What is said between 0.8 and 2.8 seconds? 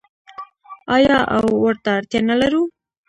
آیا او ورته اړتیا نلرو؟